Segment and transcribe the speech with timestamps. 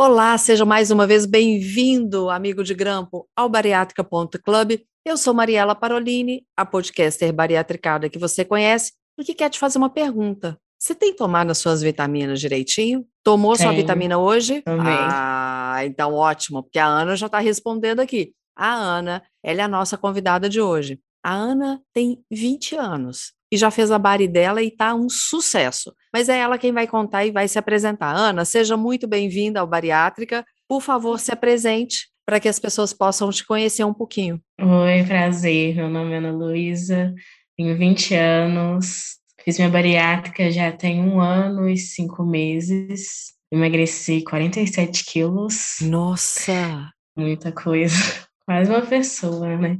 [0.00, 4.78] Olá, seja mais uma vez bem-vindo, amigo de grampo, ao bariátrica.club.
[5.04, 9.76] Eu sou Mariela Parolini, a podcaster bariatricada que você conhece e que quer te fazer
[9.76, 10.56] uma pergunta.
[10.78, 13.04] Você tem tomado as suas vitaminas direitinho?
[13.24, 14.62] Tomou sua vitamina hoje?
[14.62, 14.94] Também.
[15.10, 18.30] Ah, então ótimo, porque a Ana já está respondendo aqui.
[18.56, 21.00] A Ana, ela é a nossa convidada de hoje.
[21.24, 25.94] A Ana tem 20 anos e já fez a bari dela e está um sucesso.
[26.12, 28.14] Mas é ela quem vai contar e vai se apresentar.
[28.14, 30.44] Ana, seja muito bem-vinda ao Bariátrica.
[30.68, 34.40] Por favor, se apresente para que as pessoas possam te conhecer um pouquinho.
[34.60, 35.74] Oi, prazer.
[35.74, 37.14] Meu nome é Ana Luísa,
[37.56, 43.32] tenho 20 anos, fiz minha bariátrica já tem um ano e cinco meses.
[43.50, 45.78] Emagreci 47 quilos.
[45.80, 46.92] Nossa!
[47.16, 47.96] Muita coisa.
[48.44, 49.78] Quase uma pessoa, né?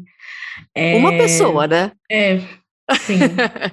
[0.75, 0.97] É...
[0.97, 1.93] Uma pessoa, né?
[2.11, 2.41] É,
[3.01, 3.19] sim,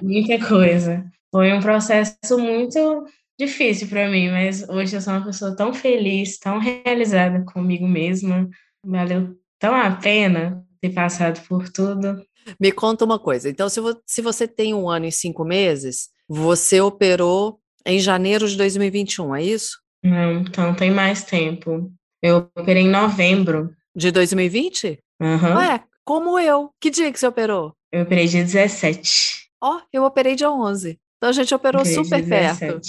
[0.02, 1.04] muita coisa.
[1.30, 3.04] Foi um processo muito
[3.38, 8.48] difícil para mim, mas hoje eu sou uma pessoa tão feliz, tão realizada comigo mesma.
[8.84, 12.24] Valeu tão a pena ter passado por tudo.
[12.60, 13.48] Me conta uma coisa.
[13.48, 18.48] Então, se, vo se você tem um ano e cinco meses, você operou em janeiro
[18.48, 19.78] de 2021, é isso?
[20.02, 21.90] Não, então tem mais tempo.
[22.22, 23.70] Eu operei em novembro.
[23.94, 24.98] De 2020?
[25.20, 25.56] Uhum.
[25.56, 26.70] Ué, como eu.
[26.80, 27.72] Que dia que você operou?
[27.96, 29.48] Eu operei dia 17.
[29.62, 30.98] Ó, oh, eu operei dia 11.
[31.16, 32.80] Então a gente operou super perto.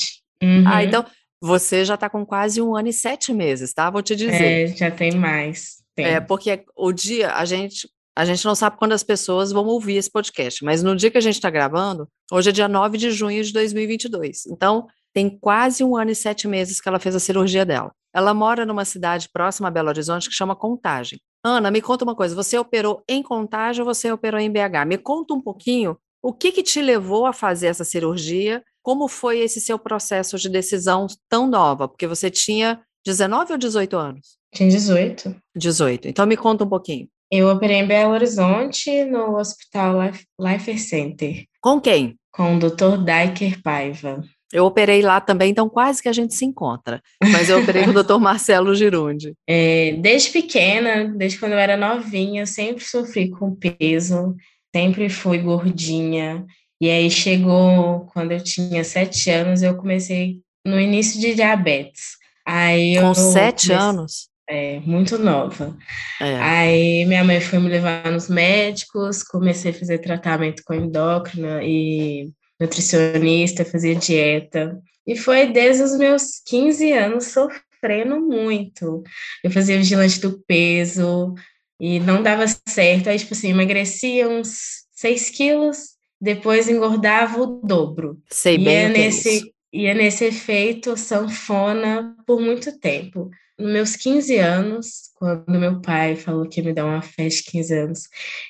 [0.43, 0.63] Uhum.
[0.67, 1.05] Ah, então
[1.41, 3.89] você já está com quase um ano e sete meses, tá?
[3.89, 4.43] Vou te dizer.
[4.43, 5.77] É, já tem mais.
[5.95, 6.09] Tempo.
[6.09, 9.95] É, porque o dia, a gente, a gente não sabe quando as pessoas vão ouvir
[9.95, 13.11] esse podcast, mas no dia que a gente está gravando, hoje é dia 9 de
[13.11, 14.45] junho de 2022.
[14.47, 17.91] Então, tem quase um ano e sete meses que ela fez a cirurgia dela.
[18.13, 21.17] Ela mora numa cidade próxima a Belo Horizonte que chama Contagem.
[21.47, 24.85] Ana, me conta uma coisa, você operou em Contagem ou você operou em BH?
[24.85, 28.61] Me conta um pouquinho o que, que te levou a fazer essa cirurgia?
[28.81, 31.87] Como foi esse seu processo de decisão tão nova?
[31.87, 34.37] Porque você tinha 19 ou 18 anos?
[34.53, 35.35] Tinha 18.
[35.55, 36.07] 18.
[36.09, 37.07] Então me conta um pouquinho.
[37.31, 41.45] Eu operei em Belo Horizonte, no Hospital Life, Life Center.
[41.61, 42.15] Com quem?
[42.31, 43.03] Com o Dr.
[43.03, 44.21] Daiker Paiva.
[44.53, 47.01] Eu operei lá também, então quase que a gente se encontra.
[47.31, 48.17] Mas eu operei com o Dr.
[48.17, 49.33] Marcelo Girundi.
[49.47, 54.35] É, desde pequena, desde quando eu era novinha, eu sempre sofri com peso
[54.77, 56.45] sempre fui gordinha.
[56.79, 62.17] E aí chegou, quando eu tinha sete anos, eu comecei no início de diabetes.
[62.45, 64.29] Aí Com sete comecei, anos?
[64.47, 65.75] É, muito nova.
[66.21, 66.39] É.
[66.39, 72.29] Aí minha mãe foi me levar nos médicos, comecei a fazer tratamento com endócrina e
[72.59, 74.81] nutricionista, fazia dieta.
[75.05, 79.03] E foi desde os meus 15 anos sofrendo muito.
[79.43, 81.33] Eu fazia vigilante do peso,
[81.79, 83.09] e não dava certo.
[83.09, 85.77] Aí, tipo assim, emagrecia uns 6 quilos,
[86.19, 88.19] depois engordava o dobro.
[88.29, 89.41] Sei bem ia o nesse, é
[89.71, 93.29] ia nesse efeito sanfona por muito tempo.
[93.59, 97.51] Nos meus 15 anos, quando meu pai falou que ia me dar uma festa de
[97.51, 98.01] 15 anos,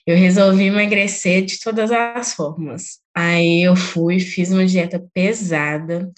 [0.05, 2.99] eu resolvi emagrecer de todas as formas.
[3.19, 6.11] Aí eu fui, fiz uma dieta pesada,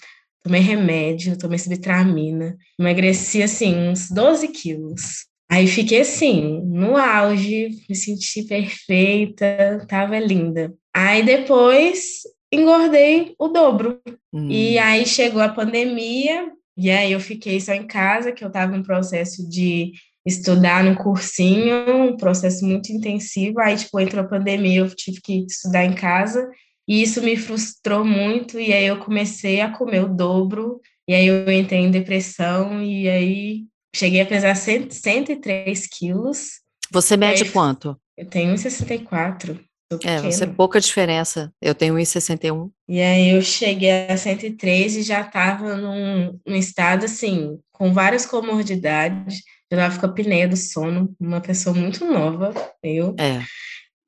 [0.44, 5.24] tomei remédio, tomei subtramina, emagreci assim uns 12 quilos.
[5.50, 10.74] Aí fiquei assim, no auge, me senti perfeita, tava linda.
[10.94, 12.20] Aí depois
[12.52, 13.98] engordei o dobro.
[14.30, 14.50] Hum.
[14.50, 18.76] E aí chegou a pandemia, e aí eu fiquei só em casa, que eu tava
[18.76, 19.92] em processo de
[20.26, 23.58] estudar no cursinho, um processo muito intensivo.
[23.58, 26.46] Aí, tipo, entrou a pandemia, eu tive que estudar em casa.
[26.90, 31.26] E isso me frustrou muito, e aí eu comecei a comer o dobro, e aí
[31.26, 36.60] eu entrei em depressão, e aí Cheguei a pesar 100, 103 quilos.
[36.92, 37.96] Você mede aí, quanto?
[38.16, 39.58] Eu tenho 1,64.
[40.04, 41.52] É, você é pouca diferença.
[41.60, 42.70] Eu tenho 1,61.
[42.88, 48.24] E aí eu cheguei a 103 e já estava num, num estado assim, com várias
[48.24, 49.42] comorbidades.
[49.68, 52.52] Eu estava com a apneia do sono, uma pessoa muito nova,
[52.82, 53.14] eu.
[53.18, 53.42] É.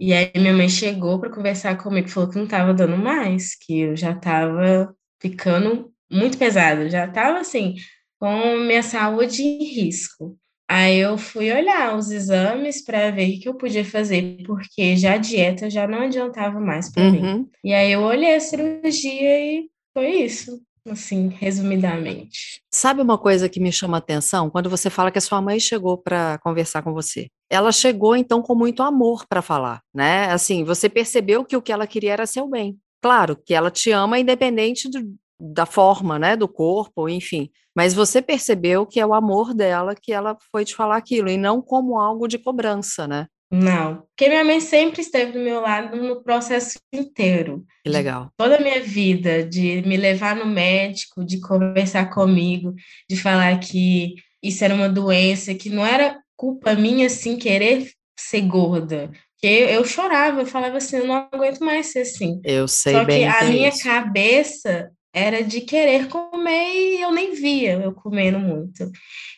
[0.02, 3.82] E aí minha mãe chegou para conversar comigo, falou que não estava dando mais, que
[3.82, 7.76] eu já estava ficando muito pesado, já estava assim,
[8.18, 10.36] com minha saúde em risco.
[10.68, 15.14] Aí eu fui olhar os exames para ver o que eu podia fazer, porque já
[15.14, 17.12] a dieta já não adiantava mais para uhum.
[17.12, 17.48] mim.
[17.62, 20.60] E aí eu olhei a cirurgia e foi isso.
[20.88, 22.60] Assim, resumidamente.
[22.72, 24.50] Sabe uma coisa que me chama a atenção?
[24.50, 27.28] Quando você fala que a sua mãe chegou para conversar com você.
[27.50, 30.30] Ela chegou, então, com muito amor para falar, né?
[30.30, 32.78] Assim, você percebeu que o que ela queria era seu bem.
[33.02, 37.50] Claro que ela te ama independente do, da forma, né, do corpo, enfim.
[37.74, 41.36] Mas você percebeu que é o amor dela que ela foi te falar aquilo, e
[41.36, 43.26] não como algo de cobrança, né?
[43.52, 47.66] Não, porque minha mãe sempre esteve do meu lado no processo inteiro.
[47.84, 48.30] Que legal.
[48.34, 52.74] Toda a minha vida, de me levar no médico, de conversar comigo,
[53.08, 58.40] de falar que isso era uma doença, que não era culpa minha, assim, querer ser
[58.40, 59.10] gorda.
[59.36, 62.40] Que eu, eu chorava, eu falava assim, eu não aguento mais ser assim.
[62.44, 63.84] Eu sei Só bem que a é minha isso.
[63.84, 68.90] cabeça era de querer comer e eu nem via eu comendo muito.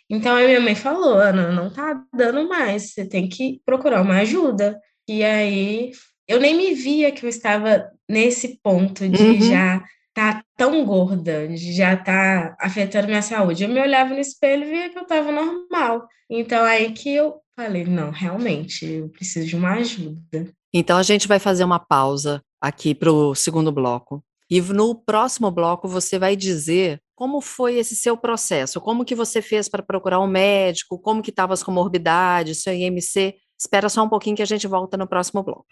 [0.08, 4.18] Então a minha mãe falou, Ana, não tá dando mais, você tem que procurar uma
[4.18, 4.78] ajuda.
[5.08, 5.92] E aí
[6.28, 9.40] eu nem me via que eu estava nesse ponto de Uhum.
[9.40, 9.84] já
[10.14, 13.64] tá tão gorda, de já tá afetando minha saúde.
[13.64, 16.06] Eu me olhava no espelho e via que eu estava normal.
[16.30, 20.48] Então aí que eu falei, não, realmente, eu preciso de uma ajuda.
[20.72, 24.22] Então a gente vai fazer uma pausa aqui para o segundo bloco.
[24.54, 29.42] E no próximo bloco você vai dizer como foi esse seu processo, como que você
[29.42, 33.34] fez para procurar um médico, como que estavam as comorbidades, seu IMC.
[33.58, 35.66] Espera só um pouquinho que a gente volta no próximo bloco.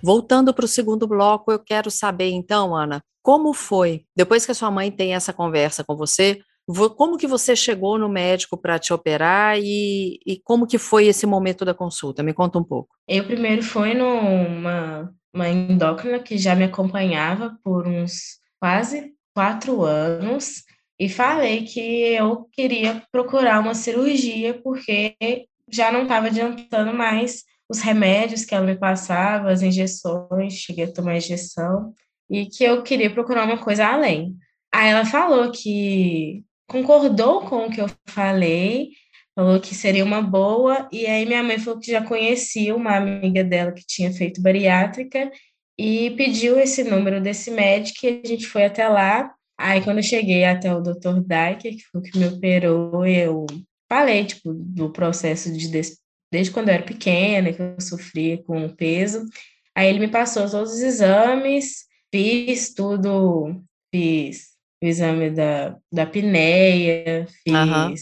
[0.00, 4.54] Voltando para o segundo bloco, eu quero saber então, Ana, como foi, depois que a
[4.54, 6.44] sua mãe tem essa conversa com você, vo-
[6.96, 11.26] como que você chegou no médico para te operar e, e como que foi esse
[11.26, 12.22] momento da consulta?
[12.22, 12.94] Me conta um pouco.
[13.08, 20.64] Eu primeiro fui numa uma endócrina que já me acompanhava por uns quase quatro anos
[20.98, 25.14] e falei que eu queria procurar uma cirurgia porque
[25.70, 30.92] já não estava adiantando mais os remédios que ela me passava, as injeções, cheguei a
[30.92, 31.92] tomar injeção,
[32.30, 34.36] e que eu queria procurar uma coisa além.
[34.72, 38.90] Aí ela falou que concordou com o que eu falei,
[39.34, 43.44] falou que seria uma boa, e aí minha mãe falou que já conhecia uma amiga
[43.44, 45.30] dela que tinha feito bariátrica
[45.78, 49.32] e pediu esse número desse médico e a gente foi até lá.
[49.58, 51.20] Aí quando eu cheguei até o Dr.
[51.20, 53.46] Dyker, que foi o que me operou, eu
[53.88, 55.98] falei, tipo, do processo de des-
[56.32, 59.24] desde quando eu era pequena, que eu sofria com peso.
[59.74, 63.62] Aí ele me passou todos os exames, fiz tudo,
[63.94, 64.55] fiz
[64.86, 67.92] o exame da, da apneia, fiz Aham.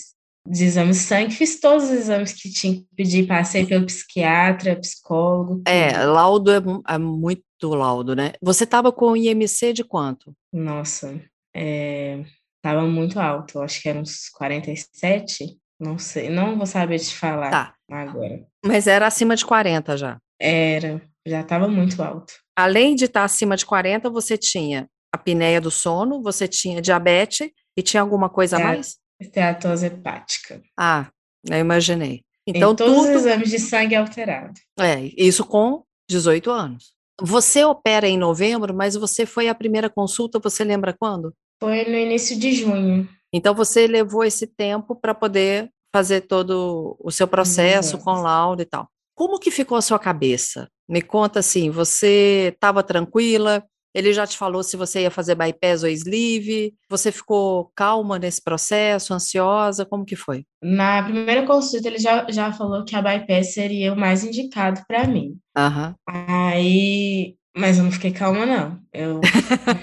[0.47, 4.77] os exames de sangue, fiz todos os exames que tinha que pedir, passei pelo psiquiatra,
[4.79, 6.13] psicólogo, É, tudo.
[6.13, 8.33] laudo é, é muito laudo, né?
[8.43, 10.35] Você estava com IMC de quanto?
[10.53, 11.19] Nossa,
[11.55, 12.23] é,
[12.63, 17.51] tava muito alto, acho que era uns 47, não sei, não vou saber te falar
[17.51, 18.45] Tá, agora.
[18.65, 20.19] mas era acima de 40 já.
[20.41, 22.35] Era, já tava muito alto.
[22.57, 27.83] Além de estar acima de 40, você tinha apneia do sono, você tinha diabetes e
[27.83, 28.65] tinha alguma coisa a É.
[28.65, 28.97] mais?
[29.21, 30.61] Esteatose hepática.
[30.79, 31.09] Ah,
[31.49, 32.23] eu imaginei.
[32.47, 33.17] Então, todos os tudo.
[33.17, 34.61] exames de sangue alterados.
[34.79, 36.93] É, isso com 18 anos.
[37.21, 41.33] Você opera em novembro, mas você foi à primeira consulta, você lembra quando?
[41.63, 43.09] Foi no início de junho.
[43.33, 48.25] Então você levou esse tempo para poder fazer todo o seu processo com exames.
[48.25, 48.89] laudo e tal.
[49.17, 50.69] Como que ficou a sua cabeça?
[50.89, 53.65] Me conta assim, você estava tranquila?
[53.95, 56.75] Ele já te falou se você ia fazer bypass ou sleeve?
[56.91, 59.87] Você ficou calma nesse processo, ansiosa?
[59.87, 60.45] Como que foi?
[60.63, 65.07] Na primeira consulta, ele já, já falou que a bypass seria o mais indicado para
[65.07, 65.37] mim.
[65.57, 65.95] Aham.
[66.09, 68.81] Aí, mas eu não fiquei calma, não.
[68.93, 69.21] Eu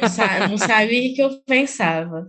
[0.02, 2.28] não, sa- não sabia o que eu pensava.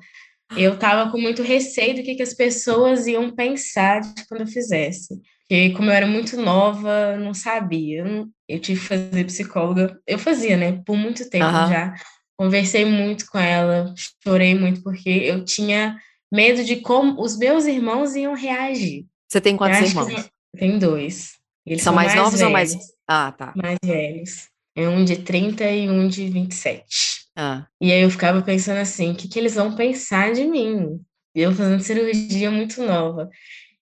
[0.56, 4.46] Eu tava com muito receio do que, que as pessoas iam pensar de quando eu
[4.46, 5.18] fizesse.
[5.48, 8.00] Porque como eu era muito nova, não sabia.
[8.00, 9.98] Eu, não- eu tive que fazer psicóloga.
[10.06, 10.82] Eu fazia, né?
[10.86, 11.68] Por muito tempo Aham.
[11.70, 11.94] já.
[12.36, 13.94] Conversei muito com ela,
[14.24, 15.96] chorei muito porque eu tinha
[16.32, 19.06] medo de como os meus irmãos iam reagir.
[19.28, 20.12] Você tem quantos irmãos?
[20.12, 21.34] os- Tem dois.
[21.64, 23.52] Eles São mais novos ou mais- velhos, Ah, tá.
[23.56, 24.48] mais velhos.
[24.74, 27.22] É um de 30 e um de 27.
[27.36, 31.00] Ah, E aí eu ficava pensando assim, o que que eles vão pensar de mim?
[31.34, 33.30] Eu fazendo cirurgia muito nova.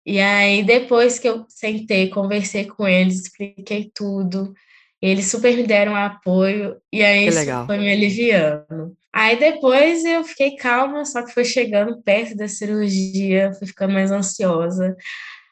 [0.05, 4.55] E aí depois que eu sentei, conversei com eles, expliquei tudo,
[5.01, 7.67] eles super me deram apoio e aí isso legal.
[7.67, 8.97] foi me aliviando.
[9.13, 14.11] Aí depois eu fiquei calma, só que foi chegando perto da cirurgia, fui ficando mais
[14.11, 14.97] ansiosa.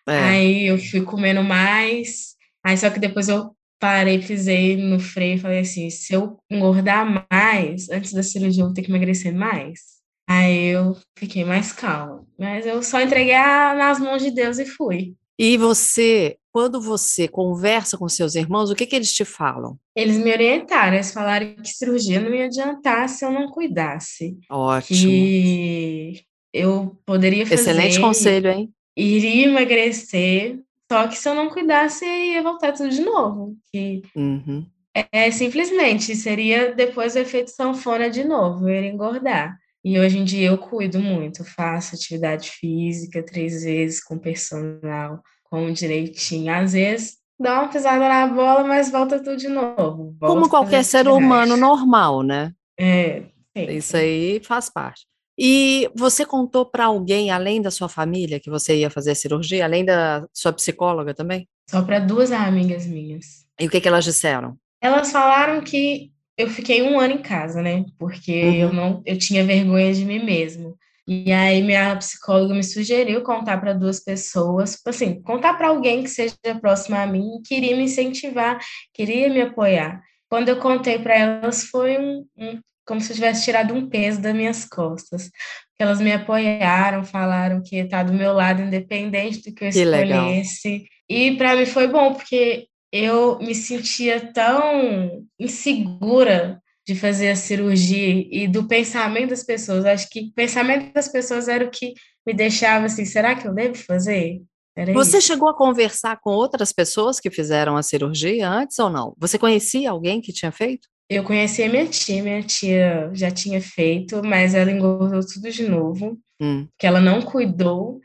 [0.09, 0.19] é.
[0.19, 2.37] Aí eu fui comendo mais.
[2.65, 7.27] Aí só que depois eu parei, pisei no freio e falei assim: se eu engordar
[7.31, 9.98] mais antes da cirurgia, eu vou ter que emagrecer mais.
[10.29, 12.25] Aí eu fiquei mais calma.
[12.39, 15.15] Mas eu só entreguei a, nas mãos de Deus e fui.
[15.39, 19.79] E você, quando você conversa com seus irmãos, o que, que eles te falam?
[19.97, 24.37] Eles me orientaram, eles falaram que cirurgia não ia adiantar se eu não cuidasse.
[24.51, 24.99] Ótimo.
[24.99, 27.71] Que eu poderia fazer.
[27.71, 28.71] Excelente conselho, hein?
[28.97, 30.59] Iria emagrecer,
[30.91, 33.57] só que se eu não cuidasse, ia voltar tudo de novo.
[33.73, 34.67] Que Uhum.
[35.13, 39.57] é simplesmente, seria depois o efeito sanfona de novo, eu ia engordar.
[39.85, 45.73] E hoje em dia eu cuido muito, faço atividade física três vezes com personal, como
[45.73, 46.53] direitinho.
[46.53, 50.17] Às vezes dá uma pisada na bola, mas volta tudo de novo.
[50.21, 51.25] Como qualquer ser atividade.
[51.25, 52.53] humano normal, né?
[52.79, 53.25] É,
[53.57, 53.77] sempre.
[53.77, 55.07] Isso aí faz parte.
[55.41, 59.65] E você contou para alguém, além da sua família, que você ia fazer a cirurgia,
[59.65, 61.49] além da sua psicóloga também?
[61.71, 63.47] Só para duas amigas minhas.
[63.61, 64.57] E o que, que elas disseram?
[64.81, 67.85] Elas falaram que eu fiquei um ano em casa, né?
[67.99, 68.55] Porque Uhum.
[68.55, 70.77] eu não, eu tinha vergonha de mim mesmo.
[71.07, 76.03] E aí minha psicóloga me sugeriu contar para duas pessoas, tipo assim, contar para alguém
[76.03, 78.59] que seja próximo a mim e queria me incentivar,
[78.95, 80.03] queria me apoiar.
[80.29, 84.21] Quando eu contei para elas foi um, um- como se eu tivesse tirado um peso
[84.21, 85.31] das minhas costas.
[85.79, 90.27] Elas me apoiaram, falaram que estar do meu lado, independente do que eu Que legal.
[90.27, 90.85] escolhesse.
[91.09, 98.27] E para mim foi bom, porque eu me sentia tão insegura de fazer a cirurgia
[98.31, 99.85] e do pensamento das pessoas.
[99.85, 101.93] Acho que o pensamento das pessoas era o que
[102.27, 104.41] me deixava assim, será que eu devo fazer?
[104.77, 105.27] Era Você isso.
[105.27, 109.15] chegou a conversar com outras pessoas que fizeram a cirurgia antes ou não?
[109.19, 110.89] Você conhecia alguém que tinha feito?
[111.11, 115.67] Eu conheci a minha tia, minha tia já tinha feito, mas ela engordou tudo de
[115.69, 118.01] novo, Hum, que ela não cuidou.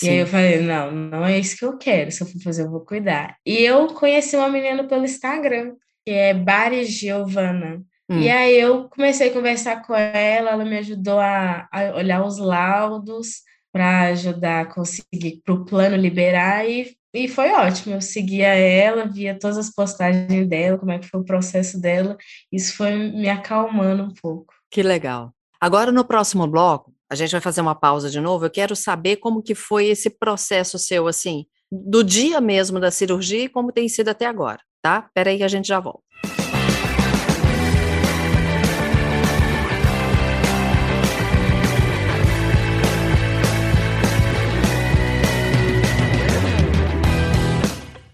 [0.00, 0.20] E aí sim.
[0.20, 2.10] eu falei, não, não é isso que eu quero.
[2.10, 3.36] Se eu for fazer, eu vou cuidar.
[3.44, 7.82] E eu conheci uma menina pelo Instagram, que é Bari Giovana.
[8.08, 8.18] Hum.
[8.18, 12.38] E aí eu comecei a conversar com ela, ela me ajudou a, a olhar os
[12.38, 17.94] laudos para ajudar a conseguir para o plano liberar e, e foi ótimo.
[17.94, 22.16] Eu seguia ela, via todas as postagens dela, como é que foi o processo dela.
[22.50, 24.52] Isso foi me acalmando um pouco.
[24.70, 25.32] Que legal.
[25.60, 28.46] Agora, no próximo bloco, a gente vai fazer uma pausa de novo.
[28.46, 33.44] Eu quero saber como que foi esse processo seu, assim, do dia mesmo da cirurgia
[33.44, 35.10] e como tem sido até agora, tá?
[35.12, 36.00] Peraí que a gente já volta.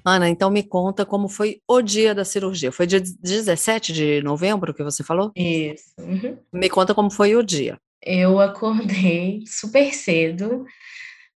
[0.05, 2.73] Ana, então me conta como foi o dia da cirurgia.
[2.73, 5.31] Foi dia 17 de novembro que você falou?
[5.37, 5.85] Isso.
[6.01, 6.37] uhum.
[6.53, 7.79] Me conta como foi o dia.
[8.03, 10.65] Eu acordei super cedo,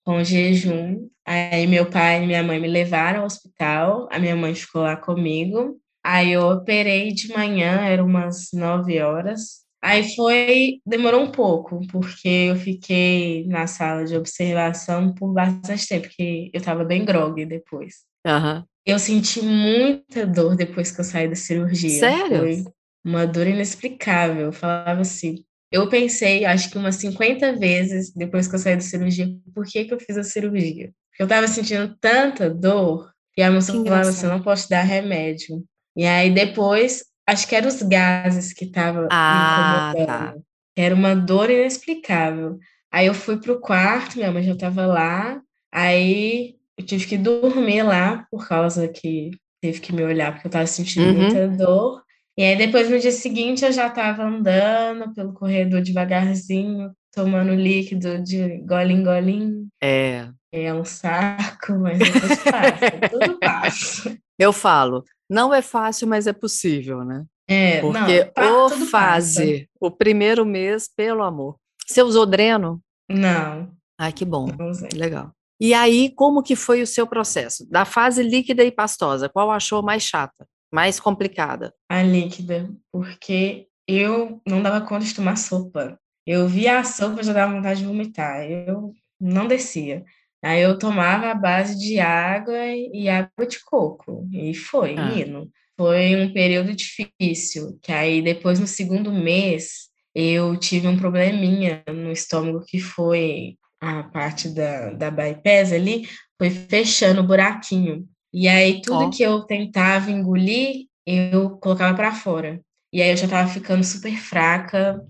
[0.05, 1.09] com jejum.
[1.27, 4.09] Aí meu pai e minha mãe me levaram ao hospital.
[4.11, 5.81] A minha mãe ficou lá comigo.
[6.05, 9.61] Aí eu operei de manhã, eram umas 9 horas.
[9.83, 16.07] Aí foi, demorou um pouco, porque eu fiquei na sala de observação por bastante tempo,
[16.07, 18.05] porque eu tava bem grogue depois.
[18.27, 18.65] Aham.
[18.85, 22.01] Eu senti muita dor depois que eu saí da cirurgia.
[22.01, 22.39] Sério?
[22.39, 22.65] Foi
[23.05, 24.47] uma dor inexplicável.
[24.47, 25.45] Eu falava assim.
[25.73, 29.85] Eu pensei, acho que umas 50 vezes depois que eu saí da cirurgia, por que
[29.85, 30.91] que eu fiz a cirurgia?
[31.19, 35.63] Eu tava sentindo tanta dor, e a moça falava assim: não posso dar remédio.
[35.97, 40.15] E aí depois, acho que eram os gases que estavam Ah, me tá.
[40.17, 40.45] incomodando.
[40.77, 42.59] Era uma dor inexplicável.
[42.93, 45.41] Aí eu fui pro quarto, minha mãe já estava lá.
[45.73, 50.51] Aí eu tive que dormir lá por causa que teve que me olhar, porque eu
[50.51, 51.15] estava sentindo Uhum.
[51.23, 52.03] muita dor.
[52.41, 58.23] E aí depois no dia seguinte eu já estava andando pelo corredor devagarzinho, tomando líquido
[58.23, 59.69] de gole em golinho.
[59.83, 64.17] É, É um saco, mas depois passa, tudo passa.
[64.39, 67.27] eu falo, não é fácil, mas é possível, né?
[67.47, 68.89] É, Porque não, pa- o tudo passa.
[68.91, 71.57] fase, o primeiro mês, pelo amor.
[71.87, 72.81] Você usou dreno?
[73.07, 74.47] Não, Ai, que bom,
[74.95, 75.31] legal.
[75.61, 77.69] E aí, como que foi o seu processo?
[77.69, 81.75] Da fase líquida e pastosa, qual achou mais chata, mais complicada?
[81.89, 85.99] a líquida, porque eu não dava conta de tomar sopa.
[86.27, 88.43] Eu via a sopa, já dava vontade de vomitar.
[88.49, 90.05] Eu não descia.
[90.43, 94.29] Aí eu tomava a base de água e água de coco.
[94.33, 95.13] E foi, Ah.
[95.19, 95.51] indo.
[95.77, 102.13] Foi um período difícil, que aí depois, no segundo mês, eu tive um probleminha no
[102.13, 106.07] estômago, que foi a parte da, da bypass ali,
[106.39, 108.07] foi fechando o buraquinho.
[108.33, 109.11] E aí tudo Ó.
[109.11, 112.61] que eu tentava engolir, eu colocava para fora.
[112.93, 115.01] E aí eu já tava ficando super fraca,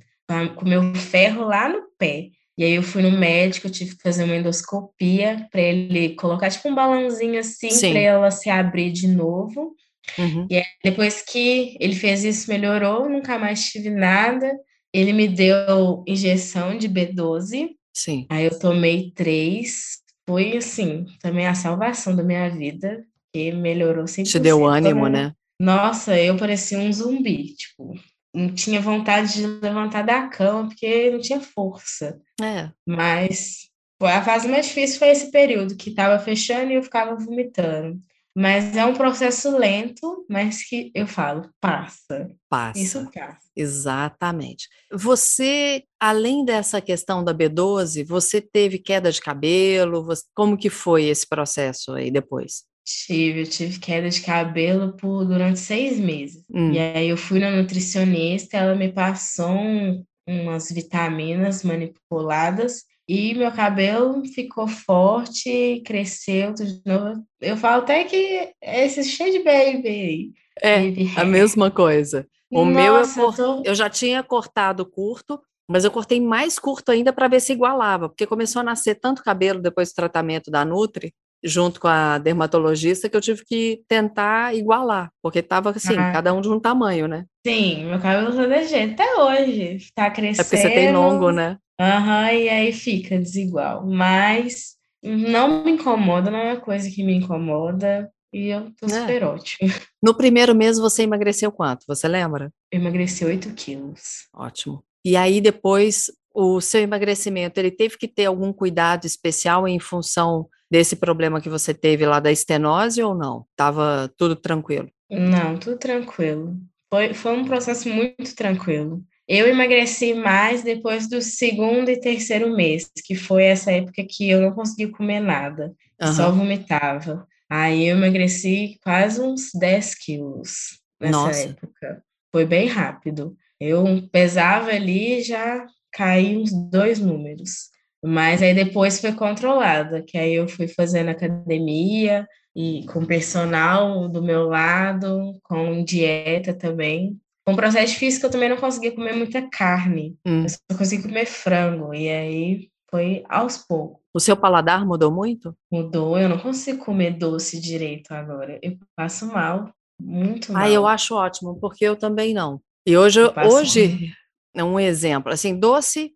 [0.57, 2.31] com meu ferro lá no pé.
[2.57, 6.51] E aí eu fui no médico, eu tive que fazer uma endoscopia para ele colocar
[6.51, 7.93] tipo um balãozinho assim Sim.
[7.93, 9.75] para ela se abrir de novo.
[10.19, 10.47] Uhum.
[10.51, 14.53] E aí, depois que ele fez isso, melhorou, nunca mais tive nada.
[14.93, 17.71] ele me deu injeção de B12.
[17.95, 18.27] Sim.
[18.29, 19.99] Aí eu tomei três.
[20.29, 24.31] Foi, assim, também a salvação da minha vida, que melhorou 100%.
[24.31, 25.33] Te deu ânimo, né?
[25.61, 27.95] Nossa, eu parecia um zumbi, tipo,
[28.35, 32.21] não tinha vontade de levantar da cama porque não tinha força.
[32.41, 32.71] É.
[32.87, 33.69] Mas
[34.01, 38.01] a fase mais difícil foi esse período que estava fechando e eu ficava vomitando.
[38.35, 42.31] Mas é um processo lento, mas que eu falo, passa.
[42.49, 42.79] Passa.
[42.79, 43.41] Isso passa.
[43.57, 44.69] Exatamente.
[44.93, 50.05] Você, além dessa questão da B12, você teve queda de cabelo?
[50.05, 52.65] Você, como que foi esse processo aí depois?
[52.85, 56.45] Tive, eu tive queda de cabelo por durante seis meses.
[56.53, 56.73] Hum.
[56.73, 63.51] E aí eu fui na nutricionista, ela me passou um, umas vitaminas manipuladas e meu
[63.53, 67.25] cabelo ficou forte, cresceu de novo.
[67.41, 70.33] Eu falo até que é esse cheio de baby.
[70.61, 72.27] É, Baby a mesma coisa.
[72.51, 76.21] O meu eu, Nossa, eu cor- tô- eu já tinha cortado curto, mas eu cortei
[76.21, 79.95] mais curto ainda para ver se igualava, porque começou a nascer tanto cabelo depois do
[79.95, 85.71] tratamento da Nutri, junto com a dermatologista, que eu tive que tentar igualar, porque estava
[85.71, 86.13] assim, Ah.
[86.13, 87.25] cada um de um tamanho, né?
[87.47, 89.89] Sim, meu cabelo tá desse jeito até hoje.
[89.95, 90.45] Tá É crescendo.
[90.45, 91.57] porque você tem longo, né?
[91.81, 93.87] Aham, e aí fica desigual.
[93.87, 98.11] Mas não me incomoda, não é uma coisa que me incomoda.
[98.33, 98.91] E eu tô É.
[99.01, 99.73] super ótima.
[100.03, 101.85] No primeiro mês você emagreceu quanto?
[101.89, 102.53] Você lembra?
[102.71, 104.29] Eu emagreci 8 quilos.
[104.35, 104.85] Ótimo.
[105.05, 110.47] E aí depois o seu emagrecimento, ele teve que ter algum cuidado especial em função
[110.71, 113.45] desse problema que você teve lá da estenose ou não?
[113.57, 114.89] Tava tudo tranquilo?
[115.11, 116.57] Não, tudo tranquilo.
[116.89, 119.03] Foi, foi um processo muito tranquilo.
[119.27, 124.41] Eu emagreci mais depois do segundo e terceiro mês, que foi essa época que eu
[124.41, 125.73] não conseguia comer nada,
[126.03, 126.33] só Aham.
[126.33, 127.27] vomitava.
[127.49, 131.49] Aí eu emagreci quase uns 10 quilos nessa Nossa.
[131.51, 132.03] época.
[132.33, 133.37] Foi bem rápido.
[133.61, 137.70] Eu pesava ali e já caí uns dois números.
[138.03, 142.27] Mas aí depois foi controlada, que aí eu fui fazendo academia
[142.57, 147.19] e com personal do meu lado, com dieta também.
[147.47, 150.17] Um processo que eu também não conseguia comer muita carne.
[150.25, 150.45] Hum.
[150.45, 151.93] Eu só conseguia comer frango.
[151.93, 154.01] E aí foi aos poucos.
[154.13, 155.55] O seu paladar mudou muito?
[155.71, 158.59] Mudou, eu não consigo comer doce direito agora.
[158.63, 159.71] Eu passo mal,
[160.01, 160.63] muito mal.
[160.63, 162.61] Ah, eu acho ótimo, porque eu também não.
[162.87, 164.13] E hoje, hoje
[164.55, 166.13] é um exemplo, assim, doce,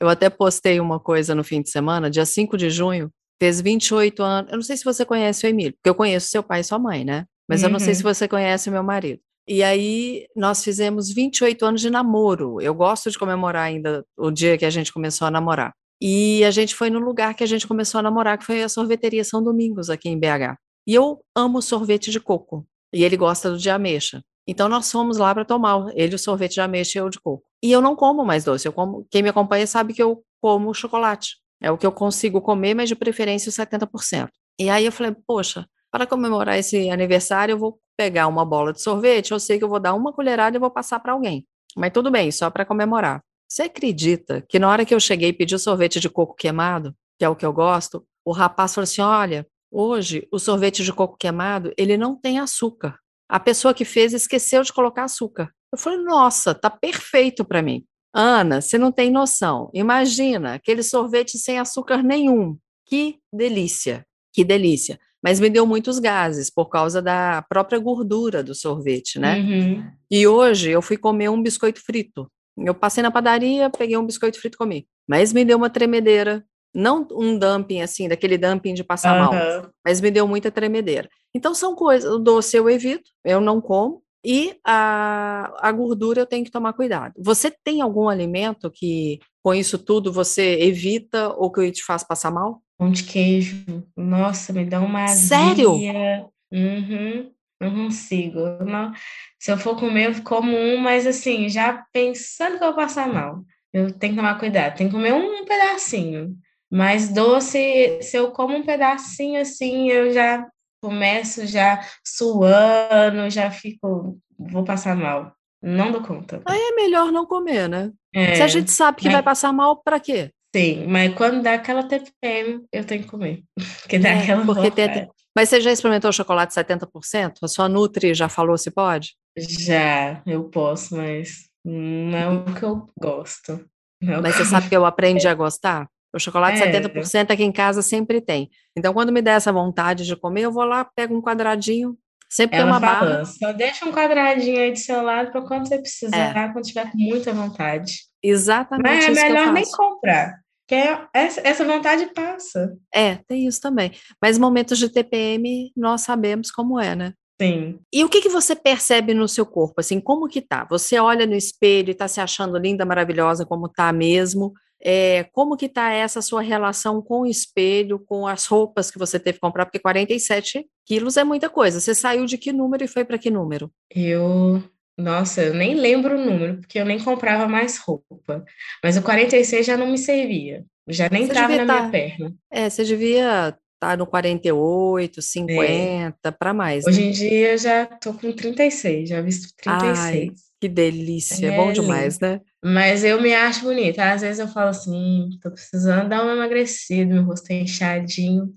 [0.00, 4.22] eu até postei uma coisa no fim de semana, dia 5 de junho, fez 28
[4.22, 6.64] anos, eu não sei se você conhece o Emílio, porque eu conheço seu pai e
[6.64, 7.24] sua mãe, né?
[7.48, 7.94] Mas eu não sei Uhum.
[7.94, 9.20] se você conhece o meu marido.
[9.48, 12.60] E aí, nós fizemos 28 anos de namoro.
[12.60, 15.72] Eu gosto de comemorar ainda o dia que a gente começou a namorar.
[16.02, 18.68] E a gente foi no lugar que a gente começou a namorar, que foi a
[18.68, 20.56] sorveteria São Domingos, aqui em BH.
[20.86, 22.66] E eu amo sorvete de coco.
[22.92, 24.20] E ele gosta do de ameixa.
[24.46, 27.44] Então nós fomos lá para tomar, ele o sorvete de ameixa e eu de coco.
[27.62, 30.72] E eu não como mais doce, eu como, quem me acompanha sabe que eu como
[30.72, 31.36] chocolate.
[31.60, 34.28] É o que eu consigo comer, mas de preferência os 70%.
[34.60, 38.80] E aí eu falei, poxa, para comemorar esse aniversário eu vou pegar uma bola de
[38.80, 41.46] sorvete, eu sei que eu vou dar uma colherada e vou passar para alguém.
[41.76, 43.22] Mas tudo bem, só para comemorar.
[43.48, 46.94] Você acredita que na hora que eu cheguei e pedi o sorvete de coco queimado,
[47.18, 50.92] que é o que eu gosto, o rapaz falou assim: olha, hoje o sorvete de
[50.92, 52.98] coco queimado ele não tem açúcar.
[53.28, 55.50] A pessoa que fez esqueceu de colocar açúcar.
[55.72, 57.84] Eu falei: nossa, tá perfeito para mim.
[58.12, 59.70] Ana, você não tem noção.
[59.72, 62.56] Imagina aquele sorvete sem açúcar nenhum.
[62.86, 64.98] Que delícia, que delícia.
[65.22, 69.38] Mas me deu muitos gases por causa da própria gordura do sorvete, né?
[69.38, 69.90] Uhum.
[70.10, 72.30] E hoje eu fui comer um biscoito frito.
[72.56, 74.88] Eu passei na padaria, peguei um biscoito frito e comi.
[75.08, 76.44] Mas me deu uma tremedeira.
[76.74, 79.70] Não um dumping assim, daquele dumping de passar mal, Aham.
[79.84, 81.08] mas me deu muita tremedeira.
[81.34, 86.26] Então são coisas, o doce eu evito, eu não como, e a, a gordura eu
[86.26, 87.14] tenho que tomar cuidado.
[87.18, 92.30] Você tem algum alimento que, com isso tudo, você evita ou que te faz passar
[92.30, 92.62] mal?
[92.78, 93.64] Pão de queijo.
[93.96, 95.72] Nossa, me dá uma Sério?
[95.72, 96.26] azia.
[96.52, 97.30] Uhum.
[97.60, 98.40] Não consigo.
[98.64, 98.92] Não-
[99.38, 103.08] Se eu for comer, eu como um, mas assim, já pensando que eu vou passar
[103.12, 103.44] mal.
[103.72, 104.76] Eu tenho que tomar cuidado.
[104.76, 106.36] Tem que comer um pedacinho.
[106.70, 110.46] Mas doce, se eu como um pedacinho assim, eu já
[110.80, 115.32] começo já suando, já fico, vou passar mal.
[115.62, 116.40] Não dou conta.
[116.46, 117.90] Aí é melhor não comer, né?
[118.14, 120.30] É, Se a gente sabe que mas- vai passar mal, para quê?
[120.54, 123.42] sim, mas quando dá aquela TPM, eu tenho que comer.
[123.82, 125.08] Porque dá É, aquela porque tem-.
[125.36, 127.34] Mas você já experimentou chocolate 70%?
[127.42, 129.14] A sua Nutri já falou se pode?
[129.36, 133.64] Já, eu posso, mas não é o que eu gosto.
[134.00, 135.88] Não é Mas você sabe que eu aprendi a gostar?
[136.14, 136.70] O chocolate É.
[136.72, 138.48] 70% aqui em casa sempre tem.
[138.76, 141.96] Então, quando me der essa vontade de comer, eu vou lá, pego um quadradinho,
[142.30, 143.24] Sempre Ela tem uma fala, barra.
[143.24, 146.52] só deixa um quadradinho aí do seu lado para quando você precisar, É.
[146.52, 148.00] quando tiver com muita vontade.
[148.22, 150.34] Exatamente Mas é isso que melhor nem comprar,
[150.68, 152.76] porque essa, essa vontade passa.
[152.94, 153.92] É, tem isso também.
[154.20, 157.14] Mas momentos de TPM, nós sabemos como é, né?
[157.40, 157.78] Sim.
[157.90, 160.66] E o que que você percebe no seu corpo, assim, como que tá?
[160.68, 164.52] Você olha no espelho e tá se achando linda, maravilhosa, como tá mesmo?
[164.80, 169.18] É, como que tá essa sua relação com o espelho, com as roupas que você
[169.18, 169.66] teve que comprar?
[169.66, 171.80] Porque 47 quilos é muita coisa.
[171.80, 173.72] Você saiu de que número e foi para que número?
[173.94, 174.62] Eu,
[174.96, 178.44] nossa, eu nem lembro o número, porque eu nem comprava mais roupa.
[178.82, 180.64] Mas o 46 já não me servia.
[180.86, 182.34] Já nem devia na minha tá- perna.
[182.50, 186.90] É, você devia estar no 48, 50, para mais, né?
[186.90, 190.32] Hoje em dia eu já tô com 36, já visto 36.
[190.60, 192.40] Que delícia, é É bom demais, né?
[192.64, 194.12] Mas eu me acho bonita.
[194.12, 198.52] Às vezes eu falo assim, tô precisando dar uma emagrecida, meu rosto é inchadinho.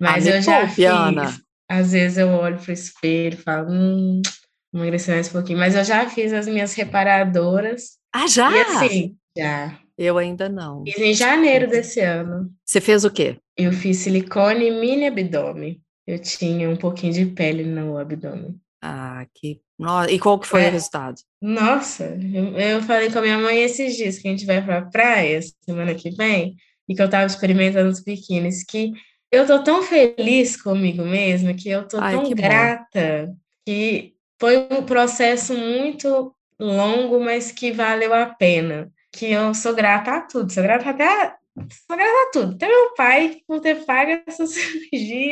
[0.00, 0.86] Mas Ah, eu já poupe, fiz.
[0.86, 1.36] Ana.
[1.68, 4.22] Às vezes eu olho pro espelho e falo, hum,
[4.72, 5.58] emagrecer mais um pouquinho.
[5.58, 7.98] Mas eu já fiz as minhas reparadoras.
[8.14, 8.50] Ah, já?
[8.50, 9.78] E assim, já.
[9.96, 10.82] Eu ainda não.
[10.84, 12.50] Fiz em janeiro desse ano.
[12.64, 13.36] Você fez o quê?
[13.56, 15.80] Eu fiz silicone mini abdômen.
[16.06, 18.56] Eu tinha um pouquinho de pele no abdômen.
[18.82, 19.60] Ah, que.
[20.10, 20.68] E qual que foi É.
[20.68, 21.16] o resultado?
[21.40, 24.82] Nossa, eu, eu falei com a minha mãe esses dias que a gente vai pra
[24.82, 26.54] praia semana que vem
[26.88, 28.92] e que eu tava experimentando os biquínis, que
[29.32, 32.42] eu tô tão feliz comigo mesma, que eu tô Ai, tão que bom.
[32.42, 33.34] grata,
[33.66, 38.92] que foi um processo muito longo, mas que valeu a pena.
[39.14, 41.36] Que eu sou grata a tudo, sou grata até a,
[41.86, 42.54] sou grata a tudo.
[42.54, 45.30] Até meu pai por ter pago essa cirurgia,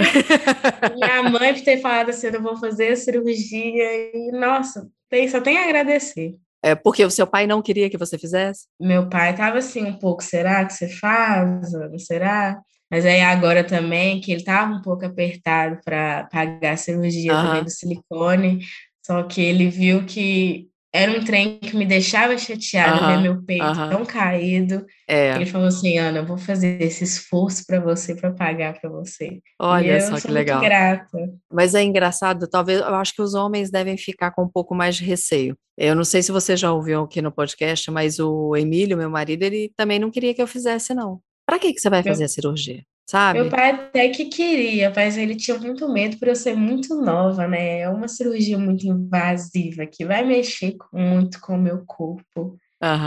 [0.94, 5.40] minha mãe por ter falado assim, eu vou fazer a cirurgia, e nossa, tem, só
[5.40, 6.36] tem a agradecer.
[6.62, 8.66] É porque o seu pai não queria que você fizesse?
[8.80, 11.72] Meu pai tava assim um pouco, será que você faz?
[11.72, 12.62] Não será?
[12.88, 17.46] Mas aí agora também, que ele tava um pouco apertado para pagar a cirurgia Aham.
[17.46, 18.60] também do silicone,
[19.04, 23.64] só que ele viu que era um trem que me deixava chateada ver meu peito
[23.64, 23.88] aham.
[23.88, 24.84] tão caído.
[25.08, 28.90] É, Ele falou assim, Ana, eu vou fazer esse esforço para você, para pagar para
[28.90, 29.40] você.
[29.58, 30.60] Olha só que legal.
[30.60, 31.18] grata.
[31.50, 34.96] Mas é engraçado, talvez eu acho que os homens devem ficar com um pouco mais
[34.96, 35.56] de receio.
[35.78, 39.42] Eu não sei se você já ouviu aqui no podcast, mas o Emílio, meu marido,
[39.44, 41.20] ele também não queria que eu fizesse, não.
[41.46, 42.84] Para que que você vai fazer a cirurgia?
[43.08, 43.40] Sabe?
[43.40, 47.46] Meu pai até que queria, mas ele tinha muito medo por eu ser muito nova,
[47.46, 47.80] né?
[47.80, 52.56] É uma cirurgia muito invasiva que vai mexer muito com o meu corpo.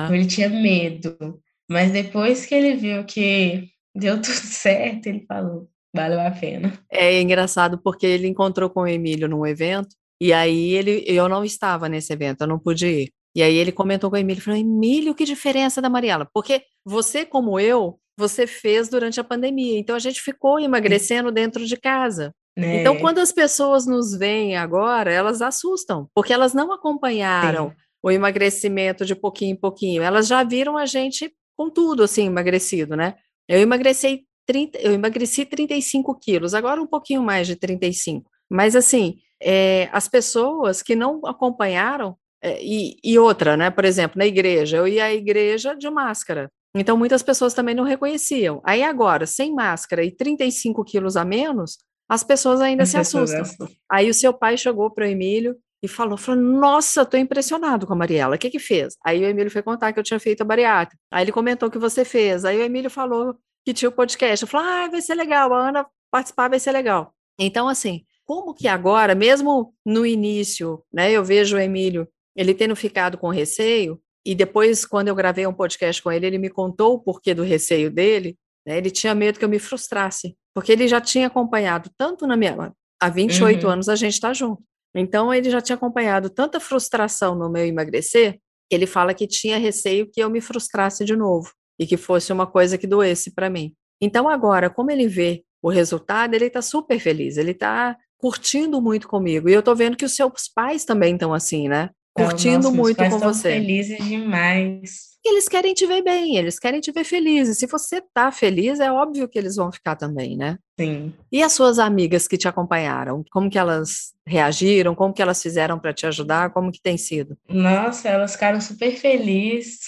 [0.05, 1.39] Então, ele tinha medo.
[1.69, 6.73] Mas depois que ele viu que deu tudo certo, ele falou, valeu a pena.
[6.91, 11.43] É engraçado porque ele encontrou com o Emílio num evento e aí ele, eu não
[11.43, 13.13] estava nesse evento, eu não pude ir.
[13.35, 16.27] E aí ele comentou com o Emílio, falou, Emílio, que diferença da Mariela?
[16.33, 21.65] Porque você, como eu, você fez durante a pandemia, então a gente ficou emagrecendo dentro
[21.65, 22.33] de casa.
[22.57, 22.79] Né?
[22.79, 27.75] Então, quando as pessoas nos veem agora, elas assustam, porque elas não acompanharam Sim.
[28.01, 32.95] o emagrecimento de pouquinho em pouquinho, elas já viram a gente com tudo assim, emagrecido,
[32.95, 33.15] né?
[33.47, 38.29] Eu emagreci 30, eu emagreci 35 quilos, agora um pouquinho mais de 35.
[38.49, 42.15] Mas assim, é, as pessoas que não acompanharam, é,
[42.61, 43.69] e, e outra, né?
[43.69, 46.51] Por exemplo, na igreja, eu ia à igreja de máscara.
[46.75, 48.61] Então, muitas pessoas também não reconheciam.
[48.65, 51.77] Aí agora, sem máscara e 35 quilos a menos,
[52.09, 53.43] as pessoas ainda se assustam.
[53.89, 57.93] Aí o seu pai chegou para o Emílio e falou, falou, nossa, estou impressionado com
[57.93, 58.95] a Mariela, o que que fez?
[59.05, 61.01] Aí o Emílio foi contar que eu tinha feito a bariátrica.
[61.11, 62.43] Aí ele comentou que você fez.
[62.43, 64.43] Aí o Emílio falou que tinha o podcast.
[64.43, 67.13] Eu falei, ah, vai ser legal, a Ana participar vai ser legal.
[67.39, 72.75] Então, assim, como que agora, mesmo no início, né, eu vejo o Emílio, ele tendo
[72.75, 76.95] ficado com receio, e depois, quando eu gravei um podcast com ele, ele me contou
[76.95, 80.87] o porquê do receio dele, né, ele tinha medo que eu me frustrasse, porque ele
[80.87, 82.73] já tinha acompanhado tanto na minha...
[82.99, 83.69] Há 28 Uhum.
[83.73, 84.63] anos a gente está junto.
[84.95, 88.39] Então, ele já tinha acompanhado tanta frustração no meu emagrecer,
[88.71, 92.47] ele fala que tinha receio que eu me frustrasse de novo e que fosse uma
[92.47, 93.73] coisa que doesse para mim.
[94.01, 99.07] Então, agora, como ele vê o resultado, ele está super feliz, ele está curtindo muito
[99.07, 99.49] comigo.
[99.49, 101.89] E eu estou vendo que os seus pais também estão assim, né?
[102.17, 103.51] Então, Curtindo nossa, muito com você.
[103.51, 105.15] felizes demais.
[105.23, 107.49] Eles querem te ver bem, eles querem te ver feliz.
[107.49, 110.57] E se você tá feliz, é óbvio que eles vão ficar também, né?
[110.79, 111.13] Sim.
[111.29, 115.77] E as suas amigas que te acompanharam, como que elas reagiram, como que elas fizeram
[115.77, 117.37] para te ajudar, como que tem sido?
[117.49, 119.79] Nossa, elas ficaram super felizes.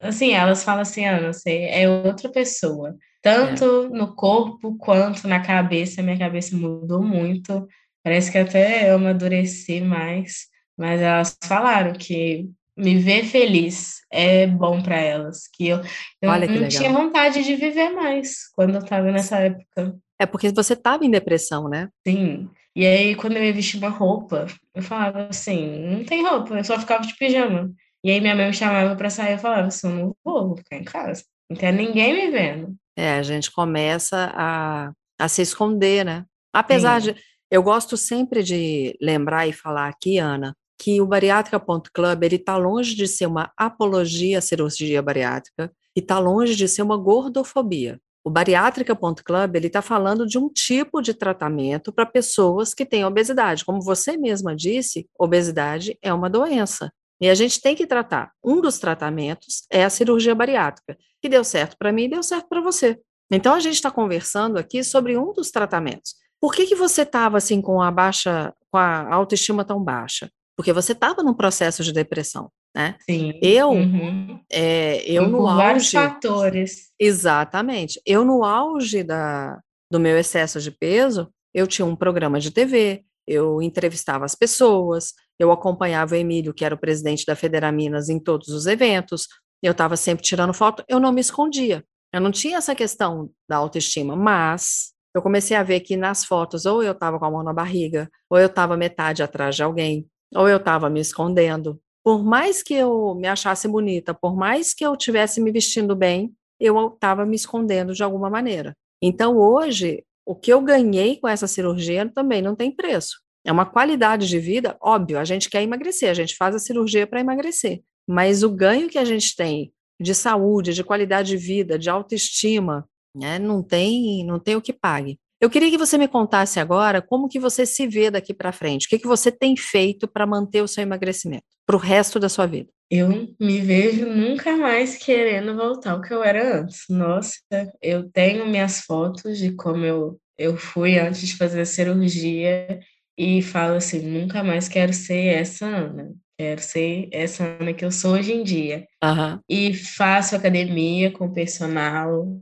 [0.00, 2.94] Assim, elas falam assim, Ana, você é outra pessoa.
[3.20, 6.02] Tanto no corpo quanto na cabeça.
[6.02, 7.66] Minha cabeça mudou muito.
[8.04, 10.52] Parece que até eu amadureci mais.
[10.76, 15.48] Mas elas falaram que me ver feliz é bom para elas.
[15.52, 15.80] Que eu,
[16.20, 16.80] eu Olha que não legal.
[16.80, 19.96] tinha vontade de viver mais quando eu estava nessa época.
[20.18, 21.88] É porque você estava em depressão, né?
[22.06, 22.48] Sim.
[22.76, 26.64] E aí, quando eu ia vestir uma roupa, eu falava assim: não tem roupa, eu
[26.64, 27.72] só ficava de pijama.
[28.02, 30.56] E aí, minha mãe me chamava para sair, eu falava assim: eu não vou, vou
[30.56, 31.24] ficar em casa.
[31.48, 32.74] Não quero ninguém me vendo.
[32.96, 36.24] É, a gente começa a, a se esconder, né?
[36.52, 37.12] Apesar Sim.
[37.12, 37.20] de.
[37.50, 42.94] Eu gosto sempre de lembrar e falar aqui, Ana, que o Bariátrica.club ele está longe
[42.94, 48.00] de ser uma apologia à cirurgia bariátrica e está longe de ser uma gordofobia.
[48.24, 53.64] O Bariátrica.club ele está falando de um tipo de tratamento para pessoas que têm obesidade.
[53.64, 56.90] Como você mesma disse, obesidade é uma doença.
[57.20, 58.32] E a gente tem que tratar.
[58.42, 62.48] Um dos tratamentos é a cirurgia bariátrica, que deu certo para mim e deu certo
[62.48, 62.98] para você.
[63.30, 66.14] Então a gente está conversando aqui sobre um dos tratamentos.
[66.40, 70.30] Por que, que você estava assim com a baixa, com a autoestima tão baixa?
[70.56, 72.96] Porque você estava num processo de depressão, né?
[73.08, 73.32] Sim.
[73.42, 74.40] Eu, Uhum.
[74.50, 76.90] é, eu Por no vários auge, fatores.
[76.98, 78.00] exatamente.
[78.06, 79.58] Eu no auge da,
[79.90, 85.12] do meu excesso de peso, eu tinha um programa de TV, eu entrevistava as pessoas,
[85.38, 89.26] eu acompanhava o Emílio, que era o presidente da Federaminas, em todos os eventos,
[89.62, 91.82] eu estava sempre tirando foto, eu não me escondia.
[92.12, 96.64] Eu não tinha essa questão da autoestima, mas eu comecei a ver que nas fotos,
[96.66, 100.06] ou eu estava com a mão na barriga, ou eu estava metade atrás de alguém,
[100.34, 101.80] ou eu estava me escondendo.
[102.02, 106.34] Por mais que eu me achasse bonita, por mais que eu tivesse me vestindo bem,
[106.60, 108.76] eu estava me escondendo de alguma maneira.
[109.02, 113.20] Então, hoje, o que eu ganhei com essa cirurgia também não tem preço.
[113.44, 117.06] É uma qualidade de vida, óbvio, a gente quer emagrecer, a gente faz a cirurgia
[117.06, 121.78] para emagrecer, mas o ganho que a gente tem de saúde, de qualidade de vida,
[121.78, 125.18] de autoestima, né, não tem, não tem o que pague.
[125.44, 128.86] Eu queria que você me contasse agora como que você se vê daqui para frente,
[128.86, 132.30] o que, que você tem feito para manter o seu emagrecimento para o resto da
[132.30, 132.70] sua vida.
[132.90, 136.84] Eu me vejo nunca mais querendo voltar ao que eu era antes.
[136.88, 137.34] Nossa,
[137.82, 142.80] eu tenho minhas fotos de como eu, eu fui antes de fazer a cirurgia
[143.18, 146.10] e falo assim, nunca mais quero ser essa Ana.
[146.38, 148.86] Quero ser essa Ana que eu sou hoje em dia.
[149.02, 149.40] Aham.
[149.46, 152.40] E faço academia com personal.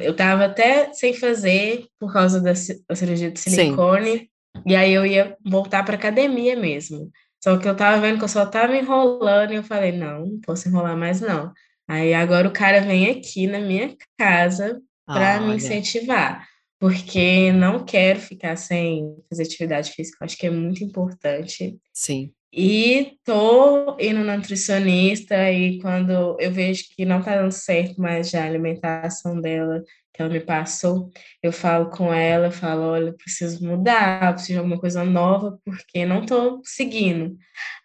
[0.00, 3.50] Eu tava até sem fazer por causa da, ci- da cirurgia de Sim.
[3.50, 4.30] silicone.
[4.66, 7.10] E aí eu ia voltar para academia mesmo.
[7.42, 10.40] Só que eu tava vendo que eu só tava enrolando e eu falei, não, não
[10.40, 11.52] posso enrolar mais não.
[11.88, 16.44] Aí agora o cara vem aqui na minha casa para me Olha, incentivar,
[16.80, 21.78] porque não quero ficar sem fazer atividade física, acho que é muito importante.
[21.92, 22.32] sim.
[22.52, 28.30] E tô indo na nutricionista e quando eu vejo que não tá dando certo mais
[28.30, 29.82] já a alimentação dela,
[30.14, 31.10] que ela me passou,
[31.42, 36.24] eu falo com ela, falo, olha, preciso mudar, preciso de alguma coisa nova, porque não
[36.24, 37.36] tô seguindo.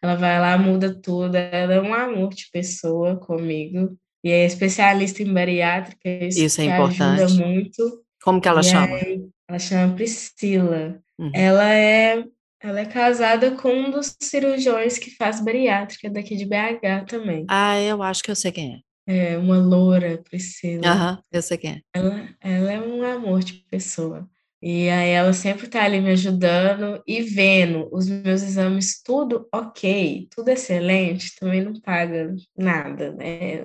[0.01, 3.97] Ela vai lá, muda tudo, ela é um amor de pessoa comigo.
[4.23, 7.39] E é especialista em bariátrica, isso, Isso é que ajuda importante.
[7.39, 8.03] muito.
[8.23, 8.95] Como que ela E chama?
[8.95, 10.99] aí, ela chama Priscila.
[11.19, 11.31] Uhum.
[11.33, 12.23] Ela é,
[12.61, 17.45] ela é casada com um dos cirurgiões que faz bariátrica daqui de BH também.
[17.49, 20.17] Ah, eu acho que eu sei quem É uma loura, é.
[20.17, 20.87] Priscila.
[20.87, 21.81] Aham, eu sei quem é.
[21.93, 24.27] Ela, ela é um amor de pessoa.
[24.61, 30.27] E aí ela sempre tá ali me ajudando e vendo os meus exames tudo ok,
[30.29, 33.55] tudo excelente, também não paga nada, né?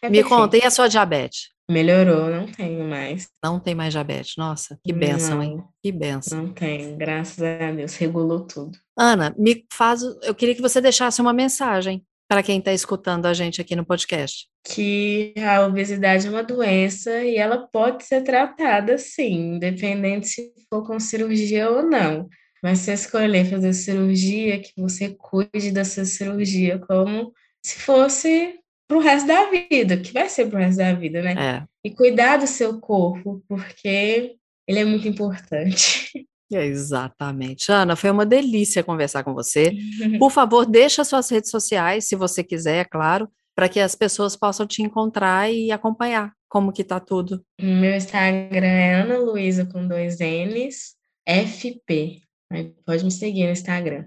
[0.00, 0.28] É Me perfeito.
[0.28, 1.48] conta, e a sua diabetes?
[1.70, 3.28] Melhorou, não tenho mais.
[3.42, 4.34] Não tem mais diabetes.
[4.36, 5.62] Nossa, que benção, hein?
[5.82, 6.42] Que benção.
[6.42, 8.78] não tenho, graças a Deus, regulou tudo.
[8.96, 10.02] Ana, me faz.
[10.22, 13.84] Eu queria que você deixasse uma mensagem para quem está escutando a gente aqui no
[13.84, 14.46] podcast.
[14.66, 20.86] que a obesidade é uma doença e ela pode ser tratada sim, independente se for
[20.86, 22.28] com cirurgia ou não.
[22.62, 29.26] Mas se escolher fazer cirurgia, que você cuide dessa cirurgia como se fosse pro resto
[29.26, 31.34] da vida, que vai ser pro resto da vida, né?
[31.38, 36.10] É, E cuidar do seu corpo, porque ele é muito importante.
[36.50, 37.70] exatamente.
[37.72, 39.72] Ana, foi uma delícia conversar com você.
[40.18, 44.36] Por favor, deixa suas redes sociais, se você quiser, é claro, para que as pessoas
[44.36, 47.44] possam te encontrar e acompanhar como que tá tudo.
[47.60, 50.94] Meu Instagram é Ana Luísa com dois N's,
[51.26, 52.22] FP.
[52.52, 54.04] Aí pode me seguir no Instagram.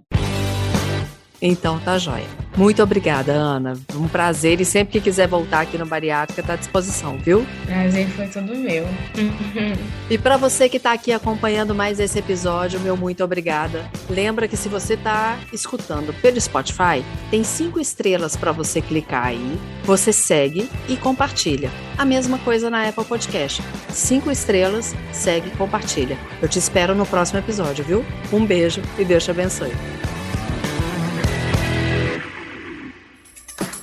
[1.42, 2.26] Então tá jóia.
[2.58, 3.78] Muito obrigada, Ana.
[3.96, 7.46] Um prazer e sempre que quiser voltar aqui no Bariátrica tá à disposição, viu?
[7.66, 8.86] Prazer foi todo meu.
[10.10, 13.92] E para você que está aqui acompanhando mais esse episódio, meu muito obrigada.
[14.10, 19.60] Lembra que se você está escutando pelo Spotify, tem cinco estrelas para você clicar aí,
[19.84, 21.70] você segue e compartilha.
[21.98, 23.62] A mesma coisa na Apple Podcast.
[23.90, 26.18] Cinco estrelas, segue e compartilha.
[26.42, 28.06] Eu te espero no próximo episódio, viu?
[28.32, 29.74] Um beijo e Deus te abençoe.